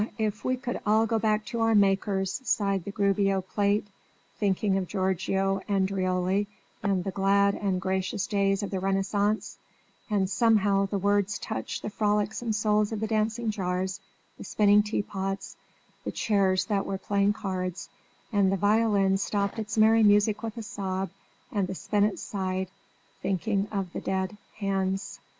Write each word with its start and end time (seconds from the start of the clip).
if 0.17 0.43
we 0.43 0.57
could 0.57 0.79
all 0.83 1.05
go 1.05 1.19
back 1.19 1.45
to 1.45 1.59
our 1.61 1.75
makers!" 1.75 2.41
sighed 2.43 2.83
the 2.85 2.91
Gubbio 2.91 3.39
plate, 3.39 3.85
thinking 4.39 4.75
of 4.75 4.87
Giorgio 4.87 5.61
Andreoli 5.69 6.47
and 6.81 7.03
the 7.03 7.11
glad 7.11 7.53
and 7.53 7.79
gracious 7.79 8.25
days 8.25 8.63
of 8.63 8.71
the 8.71 8.79
Renaissance: 8.79 9.59
and 10.09 10.27
somehow 10.27 10.87
the 10.87 10.97
words 10.97 11.37
touched 11.37 11.83
the 11.83 11.91
frolicsome 11.91 12.51
souls 12.51 12.91
of 12.91 12.99
the 12.99 13.05
dancing 13.05 13.51
jars, 13.51 13.99
the 14.39 14.43
spinning 14.43 14.81
teapots, 14.81 15.55
the 16.03 16.11
chairs 16.11 16.65
that 16.65 16.87
were 16.87 16.97
playing 16.97 17.33
cards; 17.33 17.87
and 18.33 18.51
the 18.51 18.57
violin 18.57 19.19
stopped 19.19 19.59
its 19.59 19.77
merry 19.77 20.01
music 20.01 20.41
with 20.41 20.57
a 20.57 20.63
sob, 20.63 21.11
and 21.51 21.67
the 21.67 21.75
spinet 21.75 22.17
sighed 22.17 22.69
thinking 23.21 23.67
of 23.71 23.93
dead 24.03 24.35
hands. 24.55 25.19